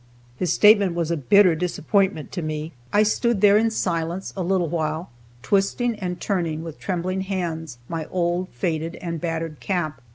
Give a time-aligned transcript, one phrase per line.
[0.35, 2.71] His statement was a bitter disappointment to me.
[2.91, 5.11] I stood there in silence a little while,
[5.43, 10.01] twisting and turning, with trembling hands, my old faded and battered cap.